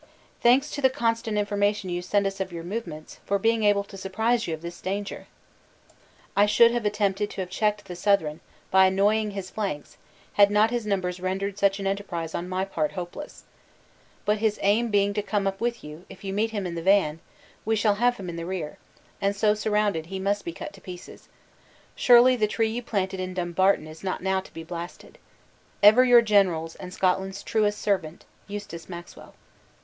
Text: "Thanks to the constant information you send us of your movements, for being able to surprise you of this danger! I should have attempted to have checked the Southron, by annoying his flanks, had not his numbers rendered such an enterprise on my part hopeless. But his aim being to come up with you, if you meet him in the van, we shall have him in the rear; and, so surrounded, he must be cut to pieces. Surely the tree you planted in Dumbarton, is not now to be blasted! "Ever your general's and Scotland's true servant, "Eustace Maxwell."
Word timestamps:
"Thanks 0.41 0.71
to 0.71 0.81
the 0.81 0.89
constant 0.89 1.37
information 1.37 1.91
you 1.91 2.01
send 2.01 2.25
us 2.25 2.39
of 2.39 2.51
your 2.51 2.63
movements, 2.63 3.19
for 3.23 3.37
being 3.37 3.63
able 3.63 3.83
to 3.83 3.95
surprise 3.97 4.47
you 4.47 4.53
of 4.55 4.63
this 4.63 4.81
danger! 4.81 5.27
I 6.35 6.47
should 6.47 6.71
have 6.71 6.87
attempted 6.87 7.29
to 7.29 7.41
have 7.41 7.51
checked 7.51 7.85
the 7.85 7.95
Southron, 7.95 8.39
by 8.71 8.87
annoying 8.87 9.29
his 9.29 9.51
flanks, 9.51 9.97
had 10.33 10.49
not 10.49 10.71
his 10.71 10.87
numbers 10.87 11.19
rendered 11.19 11.59
such 11.59 11.79
an 11.79 11.85
enterprise 11.85 12.33
on 12.33 12.49
my 12.49 12.65
part 12.65 12.93
hopeless. 12.93 13.43
But 14.25 14.39
his 14.39 14.57
aim 14.63 14.89
being 14.89 15.13
to 15.13 15.21
come 15.21 15.45
up 15.45 15.61
with 15.61 15.83
you, 15.83 16.03
if 16.09 16.23
you 16.23 16.33
meet 16.33 16.49
him 16.49 16.65
in 16.65 16.73
the 16.73 16.81
van, 16.81 17.19
we 17.63 17.75
shall 17.75 17.93
have 18.01 18.17
him 18.17 18.27
in 18.27 18.37
the 18.37 18.45
rear; 18.47 18.79
and, 19.21 19.35
so 19.35 19.53
surrounded, 19.53 20.07
he 20.07 20.17
must 20.17 20.43
be 20.43 20.51
cut 20.51 20.73
to 20.73 20.81
pieces. 20.81 21.29
Surely 21.95 22.35
the 22.35 22.47
tree 22.47 22.69
you 22.69 22.81
planted 22.81 23.19
in 23.19 23.35
Dumbarton, 23.35 23.85
is 23.85 24.03
not 24.03 24.23
now 24.23 24.39
to 24.39 24.51
be 24.51 24.63
blasted! 24.63 25.19
"Ever 25.83 26.03
your 26.03 26.23
general's 26.23 26.75
and 26.77 26.91
Scotland's 26.91 27.43
true 27.43 27.69
servant, 27.69 28.25
"Eustace 28.47 28.89
Maxwell." 28.89 29.35